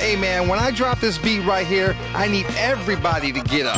[0.00, 3.76] Hey man, when I drop this beat right here, I need everybody to get up.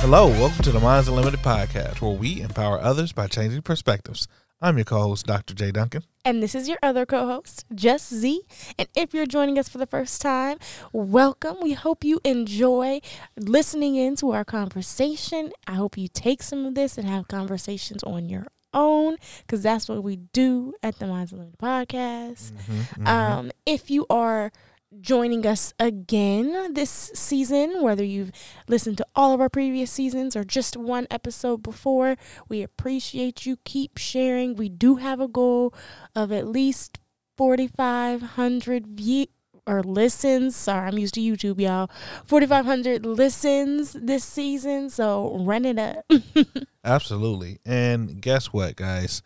[0.00, 4.28] Hello, welcome to the Minds Unlimited podcast, where we empower others by changing perspectives.
[4.62, 5.54] I'm your co-host, Dr.
[5.54, 5.70] J.
[5.70, 6.02] Duncan.
[6.22, 8.42] And this is your other co host, Just Z.
[8.78, 10.58] And if you're joining us for the first time,
[10.92, 11.56] welcome.
[11.62, 13.00] We hope you enjoy
[13.38, 15.52] listening into our conversation.
[15.66, 19.88] I hope you take some of this and have conversations on your own because that's
[19.88, 22.52] what we do at the Minds Unlimited podcast.
[22.52, 24.52] Mm-hmm, Um, if you are
[24.98, 28.32] joining us again this season, whether you've
[28.68, 32.16] listened to all of our previous seasons or just one episode before,
[32.48, 33.56] we appreciate you.
[33.64, 34.56] Keep sharing.
[34.56, 35.72] We do have a goal
[36.16, 36.98] of at least
[37.36, 39.26] 4,500 view
[39.66, 40.56] or listens.
[40.56, 41.90] Sorry, I'm used to YouTube, y'all.
[42.26, 44.90] 4,500 listens this season.
[44.90, 46.04] So run it up.
[46.84, 47.58] Absolutely.
[47.64, 49.22] And guess what, guys?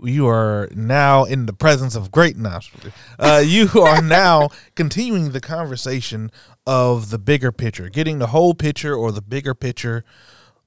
[0.00, 2.70] You are now in the presence of greatness.
[3.18, 6.30] Uh, you are now continuing the conversation
[6.66, 10.04] of the bigger picture, getting the whole picture or the bigger picture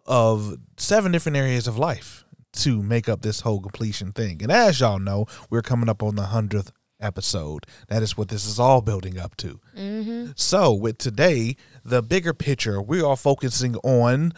[0.05, 4.41] of seven different areas of life to make up this whole completion thing.
[4.41, 7.65] And as y'all know, we're coming up on the hundredth episode.
[7.87, 9.59] That is what this is all building up to.
[9.77, 10.31] mm-hmm.
[10.35, 14.33] So, with today, the bigger picture, we are focusing on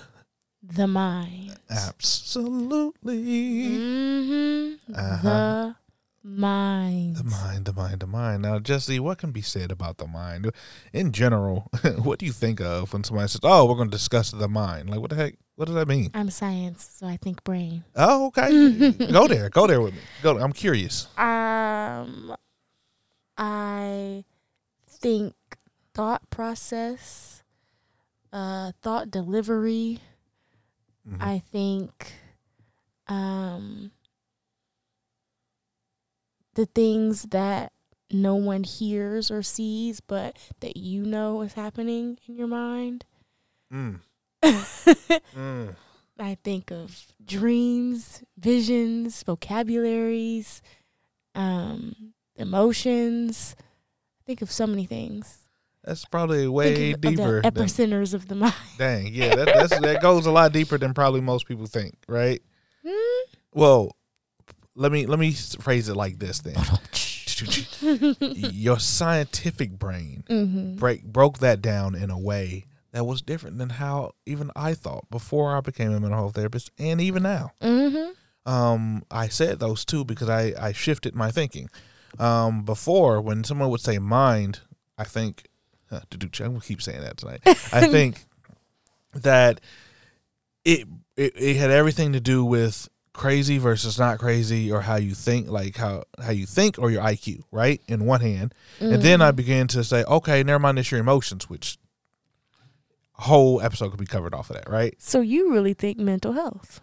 [0.65, 1.57] The mind.
[1.69, 3.23] absolutely
[3.73, 4.95] Mm-hmm.
[4.95, 5.73] Uh-huh.
[6.23, 7.17] The mind.
[7.17, 8.41] the mind, the mind, the mind.
[8.43, 10.49] Now, Jesse, what can be said about the mind
[10.93, 11.69] in general?
[12.01, 14.89] what do you think of when somebody says, "Oh, we're going to discuss the mind"?
[14.89, 15.35] Like, what the heck?
[15.55, 16.11] What does that mean?
[16.13, 17.83] I'm science, so I think brain.
[17.95, 18.91] Oh, okay.
[19.11, 19.49] go there.
[19.49, 19.99] Go there with me.
[20.21, 20.35] Go.
[20.35, 20.43] There.
[20.43, 21.07] I'm curious.
[21.17, 22.35] Um,
[23.37, 24.23] I
[24.87, 25.35] think
[25.93, 27.43] thought process,
[28.31, 29.99] uh, thought delivery.
[31.07, 31.21] Mhm.
[31.21, 32.13] I think,
[33.07, 33.91] um,
[36.55, 37.71] the things that
[38.11, 43.05] no one hears or sees, but that you know is happening in your mind.
[43.71, 44.01] Mm.
[45.33, 45.75] Mm.
[46.19, 50.61] I think of dreams, visions, vocabularies,
[51.33, 53.55] um, emotions.
[53.59, 55.42] I think of so many things.
[55.83, 57.37] That's probably way Think of- deeper.
[57.37, 58.53] Of the than, epicenters of the mind.
[58.77, 62.41] dang, yeah, that that's, that goes a lot deeper than probably most people think, right?
[62.87, 63.33] Hmm?
[63.53, 63.95] Well,
[64.75, 66.55] let me let me phrase it like this then.
[68.21, 70.75] Your scientific brain mm-hmm.
[70.75, 75.09] break broke that down in a way that was different than how even I thought
[75.09, 77.51] before I became a mental health therapist and even now.
[77.61, 78.51] Mm-hmm.
[78.51, 81.69] Um, I said those two because I, I shifted my thinking.
[82.19, 84.59] Um, before when someone would say mind,
[84.97, 85.47] I think
[85.93, 87.41] huh, I'm gonna keep saying that tonight.
[87.45, 88.25] I think
[89.15, 89.61] that
[90.65, 95.13] it, it it had everything to do with crazy versus not crazy or how you
[95.13, 97.81] think like how how you think or your IQ, right?
[97.87, 98.53] In one hand.
[98.79, 99.37] And then I mm-hmm.
[99.37, 101.77] began to say, okay, never mind, it's your emotions, which
[103.13, 104.95] whole episode could be covered off of that, right?
[104.99, 106.81] So you really think mental health?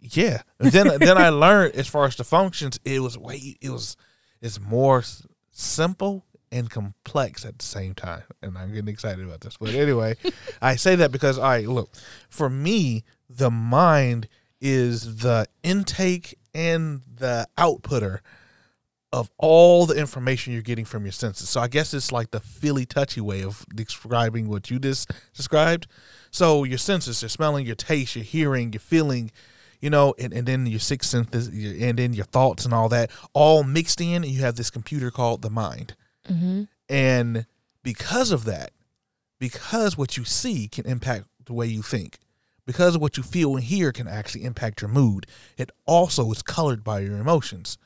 [0.00, 0.42] Yeah.
[0.58, 3.96] Then then I learned as far as the functions, it was way it was
[4.40, 5.04] it's more
[5.50, 8.22] simple and complex at the same time.
[8.42, 9.56] And I'm getting excited about this.
[9.56, 10.16] But anyway,
[10.62, 11.90] I say that because right, look,
[12.28, 14.28] for me, the mind
[14.60, 18.20] is the intake and the outputter
[19.12, 21.48] of all the information you're getting from your senses.
[21.48, 25.88] So I guess it's like the feely touchy way of describing what you just described.
[26.30, 29.32] So your senses, your smelling, your taste, your hearing, your feeling,
[29.80, 33.10] you know, and, and then your sixth sense, and then your thoughts and all that,
[33.32, 35.96] all mixed in, and you have this computer called the mind.
[36.28, 36.64] Mm-hmm.
[36.88, 37.46] And
[37.82, 38.72] because of that,
[39.38, 42.18] because what you see can impact the way you think,
[42.66, 45.26] because what you feel and hear can actually impact your mood,
[45.56, 47.78] it also is colored by your emotions.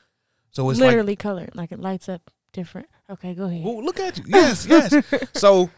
[0.51, 2.87] So it's like Literally colored, like it lights up different.
[3.09, 3.63] Okay, go ahead.
[3.63, 4.23] well, look at you.
[4.27, 5.03] Yes, yes.
[5.33, 5.69] so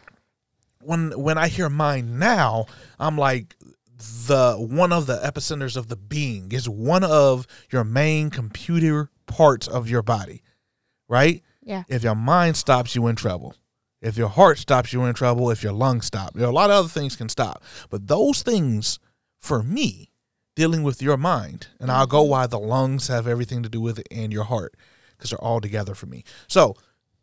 [0.82, 2.66] when when I hear mind now,
[2.98, 3.56] I'm like
[3.98, 9.66] the one of the epicenters of the being is one of your main computer parts
[9.66, 10.42] of your body.
[11.08, 11.42] Right?
[11.68, 11.84] Yeah.
[11.86, 13.54] If your mind stops, you in trouble.
[14.00, 15.50] If your heart stops, you're in trouble.
[15.50, 17.62] If your lungs stop, there are a lot of other things can stop.
[17.90, 18.98] But those things,
[19.38, 20.10] for me,
[20.56, 23.98] dealing with your mind, and I'll go why the lungs have everything to do with
[23.98, 24.76] it and your heart,
[25.10, 26.24] because they're all together for me.
[26.46, 26.74] So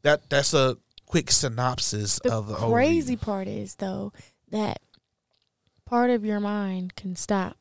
[0.03, 0.77] that that's a
[1.07, 4.13] quick synopsis The of the whole crazy part is though
[4.51, 4.79] that
[5.85, 7.57] part of your mind can stop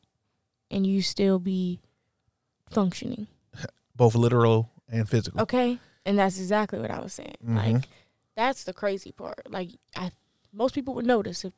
[0.69, 1.79] and you still be
[2.69, 3.25] functioning.
[3.95, 5.41] both literal and physical.
[5.41, 5.79] Okay?
[6.05, 7.35] And that's exactly what I was saying.
[7.45, 7.55] Mhm.
[7.55, 7.89] Like
[8.35, 9.49] That's the crazy part.
[9.49, 10.11] Like I,
[10.53, 11.53] most people would notice if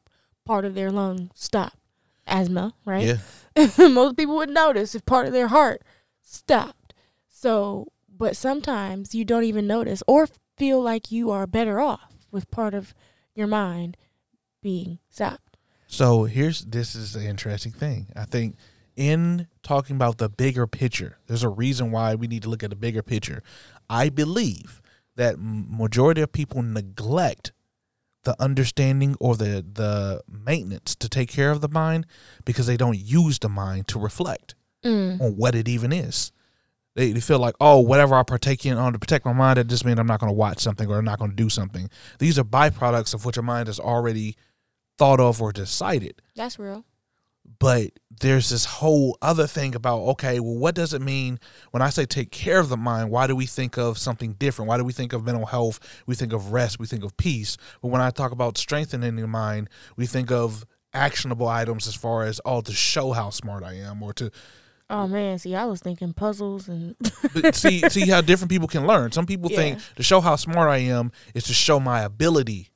[0.45, 1.77] part of their lung stopped.
[2.25, 3.19] Asthma, right?
[3.55, 3.67] Yeah.
[3.89, 5.81] most people would notice if part of their heart
[6.21, 6.94] stopped.
[7.29, 10.27] So, but sometimes you don't even notice or
[10.57, 12.94] feel like you are better off with part of
[13.33, 13.95] your mind
[14.61, 15.57] being stopped.
[15.88, 18.07] So here's this is an interesting thing.
[18.15, 18.55] I think
[18.95, 22.71] in talking about the bigger picture, there's a reason why we need to look at
[22.71, 23.41] the bigger picture.
[23.89, 24.81] I believe
[25.15, 27.51] that majority of people neglect
[28.23, 32.05] the understanding or the the maintenance to take care of the mind
[32.45, 35.19] because they don't use the mind to reflect Mm.
[35.19, 36.31] on what it even is.
[36.95, 39.67] They, they feel like, oh, whatever I partake in on to protect my mind, that
[39.67, 41.89] just means I'm not going to watch something or I'm not going to do something.
[42.19, 44.35] These are byproducts of what your mind has already
[44.99, 46.21] thought of or decided.
[46.35, 46.85] That's real.
[47.59, 51.39] But there's this whole other thing about, okay, well, what does it mean
[51.71, 53.09] when I say take care of the mind?
[53.09, 54.69] Why do we think of something different?
[54.69, 55.79] Why do we think of mental health?
[56.05, 57.57] We think of rest, we think of peace.
[57.81, 62.23] But when I talk about strengthening the mind, we think of actionable items as far
[62.23, 64.31] as, oh, to show how smart I am or to
[64.89, 66.95] Oh man, see, I was thinking puzzles and
[67.33, 69.11] but see see how different people can learn.
[69.11, 72.69] Some people think to show how smart I am is to show my ability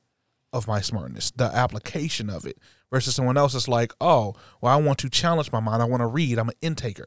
[0.52, 2.58] of my smartness, the application of it.
[2.92, 5.82] Versus someone else is like, oh, well, I want to challenge my mind.
[5.82, 6.38] I want to read.
[6.38, 7.06] I'm an intaker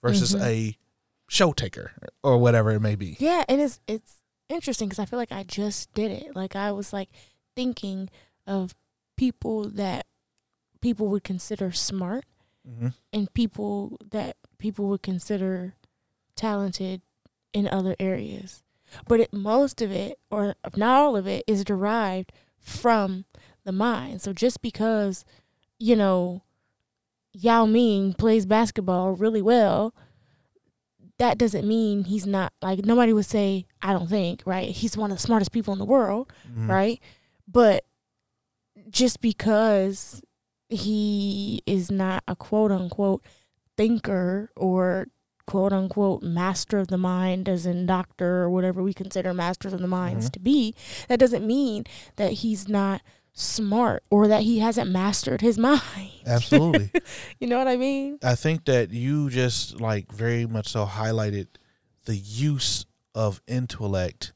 [0.00, 0.78] versus a
[1.28, 1.90] show taker
[2.22, 3.16] or whatever it may be.
[3.18, 6.36] yeah, and it's it's interesting because I feel like I just did it.
[6.36, 7.08] Like I was like
[7.56, 8.08] thinking
[8.46, 8.74] of
[9.16, 10.06] people that
[10.80, 12.24] people would consider smart
[12.64, 15.74] hmm and people that people would consider
[16.36, 17.02] talented
[17.52, 18.62] in other areas.
[19.08, 23.24] But it, most of it, or not all of it, is derived from
[23.64, 24.20] the mind.
[24.22, 25.24] So just because,
[25.78, 26.42] you know,
[27.32, 29.94] Yao Ming plays basketball really well,
[31.18, 34.70] that doesn't mean he's not like nobody would say, I don't think, right?
[34.70, 36.68] He's one of the smartest people in the world Mhm.
[36.68, 37.00] right?
[37.46, 37.84] But
[38.90, 40.22] just because
[40.68, 43.22] he is not a quote unquote
[43.76, 45.06] thinker or
[45.46, 49.80] quote unquote master of the mind, as in doctor or whatever we consider masters of
[49.80, 50.32] the minds Mhm.
[50.32, 50.74] to be,
[51.08, 51.84] that doesn't mean
[52.16, 53.02] that he's not
[53.34, 55.82] smart or that he hasn't mastered his mind.
[56.26, 56.90] Absolutely.
[57.40, 58.18] You know what I mean?
[58.22, 61.48] I think that you just like very much so highlighted
[62.06, 64.32] the use of intellect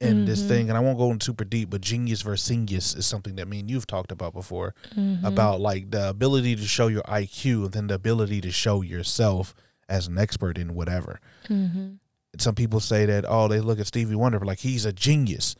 [0.00, 0.48] in this Mhm.
[0.48, 3.48] thing, and I won't go in super deep, but genius versus genius is something that
[3.48, 5.24] me and you've talked about before Mhm.
[5.24, 9.54] about like the ability to show your IQ and then the ability to show yourself
[9.88, 11.20] as an expert in whatever.
[11.48, 11.98] Mhm.
[12.38, 15.54] Some people say that oh they look at Stevie Wonder but like he's a genius.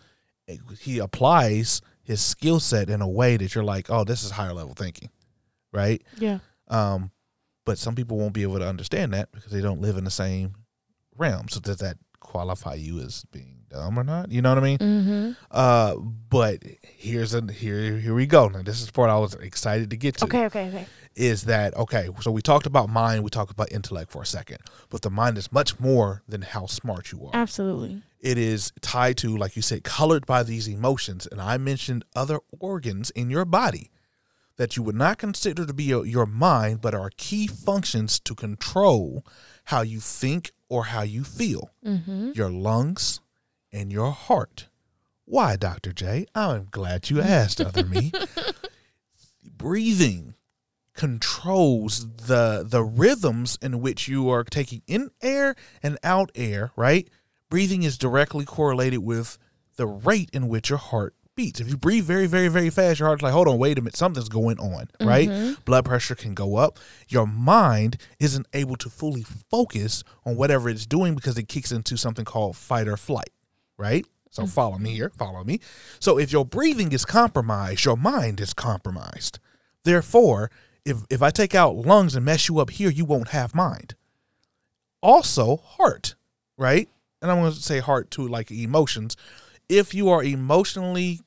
[0.81, 4.53] He applies his skill set in a way that you're like oh this is higher
[4.53, 5.11] level thinking,
[5.73, 6.03] right?
[6.19, 6.39] Yeah.
[6.69, 7.11] Um,
[7.65, 10.11] but some people won't be able to understand that because they don't live in the
[10.11, 10.55] same
[11.17, 11.49] realm.
[11.49, 14.31] So does that qualify you as being dumb or not?
[14.31, 14.79] You know what I mean?
[14.79, 15.33] Mm-hmm.
[15.51, 18.49] Uh, but here's a here here we go.
[18.49, 20.25] Now this is the part I was excited to get to.
[20.25, 20.87] Okay, okay, okay.
[21.15, 22.09] Is that okay?
[22.21, 24.59] So we talked about mind, we talked about intellect for a second,
[24.91, 28.03] but the mind is much more than how smart you are Absolutely.
[28.25, 31.29] It is tied to, like you said, colored by these emotions.
[31.31, 33.91] And I mentioned other organs in your body
[34.57, 39.25] that you would not consider to be your, mind, but are key functions to control
[39.65, 42.31] how you think or how you feel Mm-hmm.
[42.35, 43.21] your lungs
[43.73, 44.69] and your heart.
[45.27, 45.93] Why, Dr.
[45.93, 46.27] J?
[46.35, 48.13] I'm glad you asked, other me.
[49.57, 50.35] Breathing
[50.95, 57.09] controls the the rhythms in which you are taking in air and out air, right?
[57.55, 59.39] Breathing is directly correlated with
[59.77, 61.61] the rate in which your heart beats.
[61.61, 63.95] If you breathe very, very, very fast, your heart's like, hold on, wait a minute,
[63.95, 65.29] something's going on, right?
[65.29, 65.65] Mhm.
[65.65, 66.81] Blood pressure can go up.
[67.07, 71.97] Your mind isn't able to fully focus on whatever it's doing because it kicks into
[71.97, 73.31] something called fight or flight,
[73.79, 74.05] right?
[74.33, 75.61] So follow me here, follow me.
[76.01, 79.39] So if your breathing is compromised, your mind is compromised.
[79.85, 80.51] Therefore,
[80.85, 83.95] if if I take out lungs and mess you up here, you won't have mind.
[85.01, 86.17] Also, heart,
[86.59, 86.89] right?
[87.25, 89.17] And I'm going to say heart too, like emotions.
[89.67, 91.21] If you are emotionally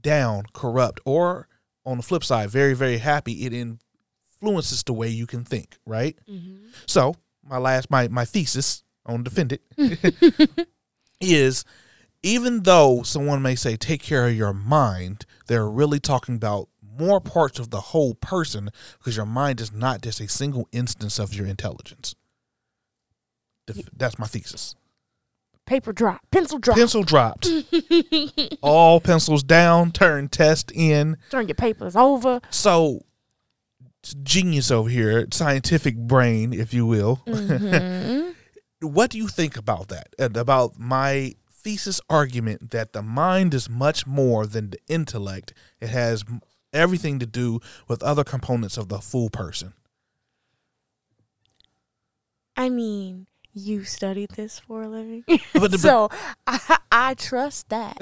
[0.00, 1.48] down, corrupt, or
[1.84, 6.16] on the flip side, very, very happy, it influences the way you can think, right?
[6.30, 6.66] Mm-hmm.
[6.86, 10.68] So my last my my thesis on defend it
[11.20, 11.64] is
[12.22, 17.20] even though someone may say take care of your mind, they're really talking about more
[17.20, 21.34] parts of the whole person because your mind is not just a single instance of
[21.34, 22.14] your intelligence.
[23.66, 24.76] Def- That's my thesis.
[25.66, 26.76] Paper drop, pencil drop.
[26.76, 27.48] Pencil dropped.
[28.62, 31.16] All pencils down, turn test in.
[31.30, 32.40] Turn your papers over.
[32.50, 33.00] So
[34.22, 37.22] genius over here, scientific brain, if you will.
[37.26, 38.34] Mhm.
[38.82, 43.70] what do you think about that and about my thesis argument that the mind is
[43.70, 45.54] much more than the intellect.
[45.80, 46.22] It has
[46.74, 49.72] everything to do with other components of the full person.
[52.56, 55.24] I mean, you studied this for a living.
[55.52, 56.10] But the- so
[56.46, 57.96] I, I trust that.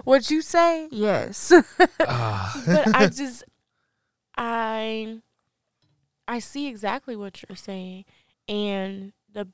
[0.04, 1.52] what you say, yes.
[2.00, 2.62] Ah.
[2.66, 3.44] but I just
[4.36, 5.18] I
[6.26, 8.04] I see exactly what you're saying
[8.48, 9.48] and the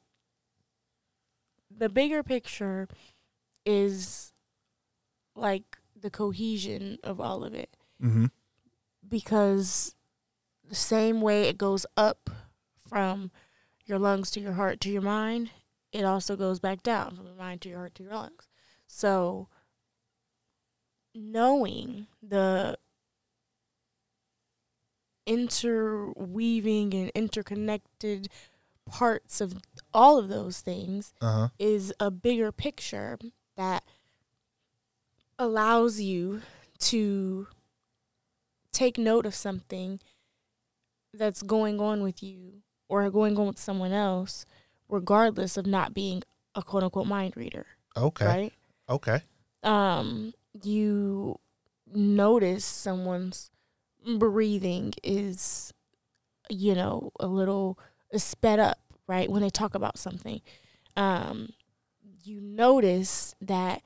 [1.76, 2.88] the bigger picture
[3.64, 4.32] is
[5.34, 8.26] like the cohesion of all of it mm-hmm.
[9.06, 9.94] because
[10.68, 12.30] the same way it goes up
[12.88, 13.30] from
[13.86, 15.50] your lungs to your heart to your mind,
[15.92, 18.48] it also goes back down from your mind to your heart to your lungs.
[18.86, 19.48] So
[21.14, 22.78] knowing the
[25.26, 28.28] interweaving and interconnected
[28.86, 29.54] parts of
[29.92, 31.48] all of those things Uh-huh.
[31.58, 33.18] is a bigger picture
[33.56, 33.82] that
[35.38, 36.42] allows you
[36.78, 37.48] to
[38.72, 40.00] take note of something
[41.12, 44.44] that's going on with you or going on with someone else,
[44.88, 46.22] regardless of not being
[46.54, 47.66] a quote unquote mind reader,
[47.96, 48.24] Okay.
[48.26, 48.52] right?
[48.88, 49.20] Okay.
[49.62, 51.38] Um, you
[51.92, 53.50] notice someone's
[54.18, 55.72] breathing is,
[56.48, 57.78] you know, a little
[58.14, 59.28] sped up, right?
[59.30, 60.40] When they talk about something,
[60.96, 61.50] um,
[62.24, 63.82] you notice that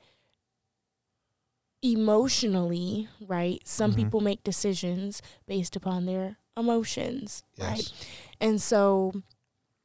[1.81, 3.61] emotionally, right?
[3.65, 3.95] Some Mhm.
[3.95, 7.91] people make decisions based upon their emotions, right?
[8.39, 9.13] And so,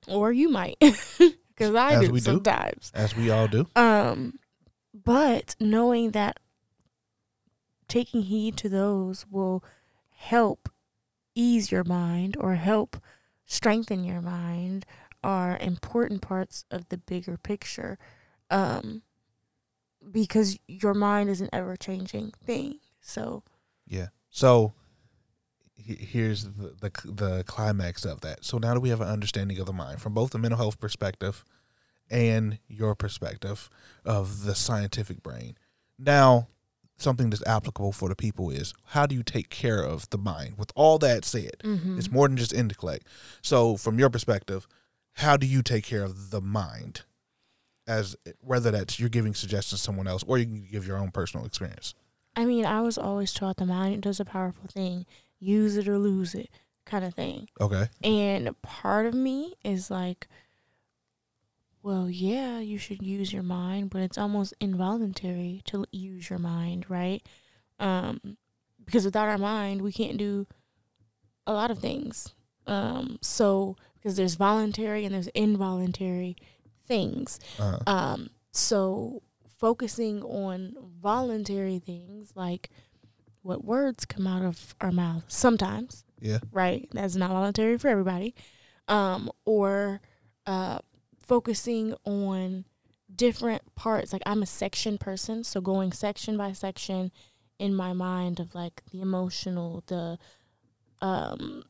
[0.09, 2.25] or you might, because I As do we do.
[2.25, 2.93] sometimes.
[2.95, 3.67] As we all do.
[3.77, 4.39] Um,
[4.93, 6.39] but knowing that
[7.89, 9.63] taking heed to those will
[10.11, 10.69] help
[11.35, 12.97] ease your mind or help
[13.45, 14.85] strengthen your mind
[15.23, 17.99] are important parts of the bigger picture.
[18.51, 19.03] Um,
[20.11, 22.79] because your mind is an ever changing thing.
[23.01, 23.43] So,
[23.87, 24.09] Yeah.
[24.31, 24.73] So
[25.77, 28.45] here's the, the the climax of that.
[28.45, 30.81] So now that we have an understanding of the mind from both the mental health
[30.81, 31.45] perspective
[32.11, 33.69] and your perspective
[34.05, 35.57] of the scientific brain.
[35.99, 36.49] Now,
[36.97, 40.57] something that's applicable for the people is how do you take care of the mind?
[40.59, 41.99] With all that said, mm-hmm.
[41.99, 43.07] it's more than just intellect.
[43.43, 44.67] So from your perspective,
[45.15, 47.03] how do you take care of the mind?
[47.89, 51.13] As whether that's you're giving suggestions to someone else or you can give your own
[51.13, 51.95] personal experience.
[52.35, 55.07] I mean, I was always taught the mind does a powerful thing.
[55.39, 56.51] Use it or lose it
[56.85, 57.49] kind of thing.
[57.61, 57.89] Okay.
[58.03, 60.29] And part of me is like,
[61.83, 66.87] well, yeah, you should use your mind, but it's almost involuntary to use your mind,
[66.89, 67.23] right?
[67.79, 68.37] Um,
[68.85, 70.47] because without our mind, we can't do
[71.47, 72.35] a lot of things.
[72.67, 76.37] Um, so because there's voluntary and there's involuntary
[76.87, 77.39] things.
[77.59, 79.23] Uh, Um, so
[79.59, 82.71] focusing on voluntary things like
[83.47, 86.39] what words come out of our mouth sometimes, yeah.
[86.53, 86.89] right?
[86.93, 88.35] That's not voluntary for everybody.
[88.89, 90.01] Um, or
[90.47, 90.81] uh,
[91.21, 92.65] focusing on
[93.15, 94.13] different parts.
[94.13, 97.13] Like I'm a section person, so going section by section
[97.59, 100.19] in my mind of like the emotional, the
[101.01, 101.63] um,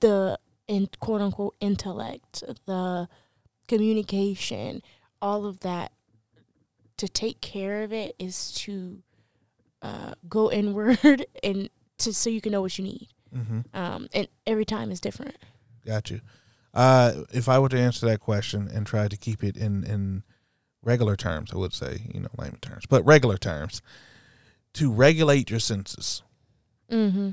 [0.00, 3.08] the in quote unquote intellect, the
[3.68, 4.82] communication,
[5.20, 5.92] all of that.
[6.98, 9.02] To take care of it is to
[9.82, 13.08] uh, go inward and to so you can know what you need.
[13.34, 13.60] Mm-hmm.
[13.74, 15.36] Um, and every time is different.
[15.86, 16.20] Got you.
[16.72, 20.22] Uh, if I were to answer that question and try to keep it in, in
[20.82, 23.82] regular terms, I would say, you know, layman terms, but regular terms,
[24.74, 26.22] to regulate your senses,
[26.90, 27.30] Mm-hmm.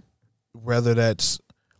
[0.54, 1.40] whether that's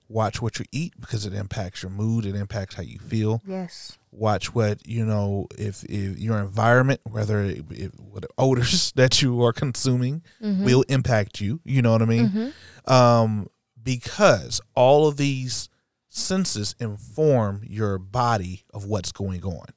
[0.10, 3.42] watch what you eat because it impacts your mood, it impacts how you feel.
[3.46, 3.98] Yes.
[4.12, 9.44] Watch what you know if, if your environment, whether it, it, what odors that you
[9.44, 10.66] are consuming, Mm-hmm.
[10.66, 11.60] will impact you.
[11.66, 12.30] You know what I mean?
[12.30, 12.94] Mm-hmm.
[12.94, 13.50] um,
[13.82, 15.70] because all of these
[16.10, 19.68] senses inform your body of what's going on.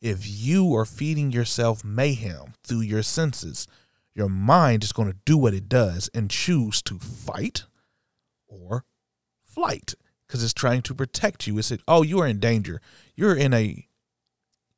[0.00, 3.68] If you are feeding yourself mayhem through your senses,
[4.14, 7.64] your mind is going to do what it does and choose to fight
[8.48, 8.84] or
[9.52, 9.94] flight
[10.26, 11.58] because it's trying to protect you.
[11.58, 12.80] It's like, oh, you are in danger.
[13.14, 13.86] You're in a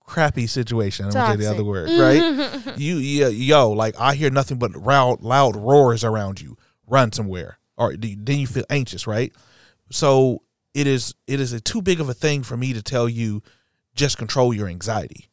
[0.01, 1.07] crappy situation.
[1.07, 2.77] I'm going to say the other word, right?
[2.77, 7.59] you yeah, yo like i hear nothing but loud loud roars around you run somewhere
[7.77, 9.33] or then you feel anxious right
[9.91, 13.09] so it is it is a too big of a thing for me to tell
[13.09, 13.43] you
[13.95, 15.29] just control your anxiety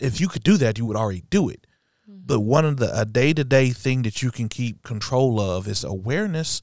[0.00, 1.66] if you could do that you would already do it
[2.08, 2.20] mm-hmm.
[2.26, 6.62] but one of the a day-to-day thing that you can keep control of is awareness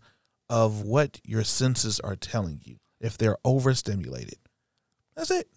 [0.50, 4.40] of what your senses are telling you if they're overstimulated
[5.16, 5.50] that's it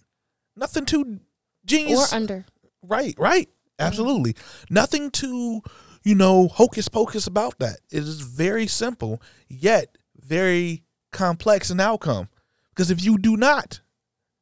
[0.56, 1.20] nothing too
[1.64, 2.12] genius.
[2.12, 2.46] or under.
[2.82, 3.48] Right, right.
[3.78, 4.36] Absolutely.
[4.68, 5.62] Nothing too,
[6.04, 7.78] you know, hocus pocus about that.
[7.90, 10.82] It is very simple, yet very
[11.12, 12.28] complex in outcome.
[12.70, 13.80] Because if you do not,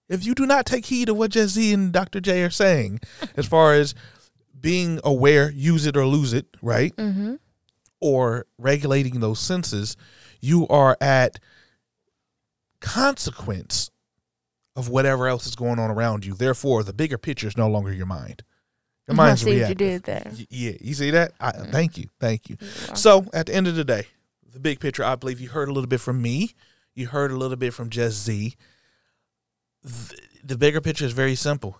[0.08, 2.20] if you do not take heed of what Jesse and Dr.
[2.20, 3.00] J are saying,
[3.36, 3.94] as far as
[4.60, 6.94] being aware, use it or lose it, right?
[6.96, 7.36] Mm-hmm.
[8.00, 9.96] Or regulating those senses,
[10.40, 11.38] you are at
[12.80, 13.90] consequence
[14.76, 16.34] of whatever else is going on around you.
[16.34, 18.42] Therefore, the bigger picture is no longer your mind.
[19.08, 19.78] Your I mind's see what you reactive.
[19.78, 20.32] did there.
[20.32, 21.32] Y- Yeah, you see that?
[21.40, 21.72] I, Mm.
[21.72, 22.56] Thank you, thank you.
[22.94, 24.06] So, at the end of the day,
[24.52, 26.54] the big picture, I believe you heard a little bit from me.
[26.94, 28.54] You heard a little bit from Just Z.
[29.82, 31.78] The, the bigger picture is very simple.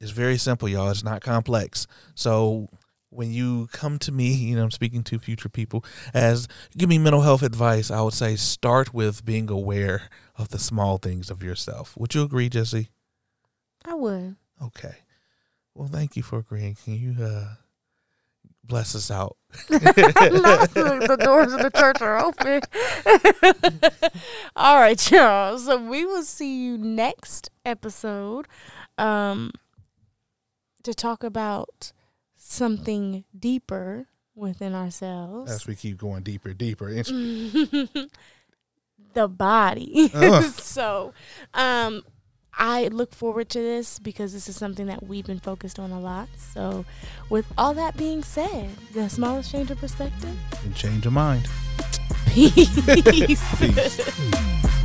[0.00, 0.90] It's very simple, y'all.
[0.90, 1.86] It's not complex.
[2.14, 2.68] So,
[3.10, 6.98] when you come to me, you know, I'm speaking to future people as give me
[6.98, 11.42] mental health advice, I would say start with being aware of the small things of
[11.42, 11.96] yourself.
[11.96, 12.90] Would you agree, Jesse?
[13.84, 14.36] I would.
[14.62, 14.94] Okay.
[15.74, 16.76] Well, thank you for agreeing.
[16.82, 17.54] Can you uh,
[18.64, 19.36] bless us out?
[19.68, 22.60] The doors of the church are open.
[24.56, 25.58] All right, y'all.
[25.58, 28.46] So we will see you next episode
[28.98, 29.52] um,
[30.82, 31.92] to talk about
[32.42, 35.50] something deeper within ourselves.
[35.52, 37.02] As we keep going deeper, deeper.
[39.12, 40.08] The body.
[40.58, 41.12] So,
[41.52, 42.02] um,
[42.54, 45.98] I look forward to this because this is something that we've been focused on a
[46.00, 46.28] lot.
[46.36, 46.84] So,
[47.28, 50.36] with all that being said, the smallest change of perspective.
[50.64, 51.48] and change your mind.
[52.28, 52.70] Peace.
[53.58, 54.76] Peace.